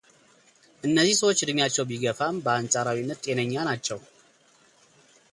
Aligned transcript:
እነዚህ 0.87 1.17
ሰዎች 1.19 1.39
ዕድሜያቸው 1.45 1.85
ቢገፋም 1.89 2.39
በአንጻራዊነት 2.45 3.19
ጤነኛ 3.25 3.53
ናቸው። 3.69 3.99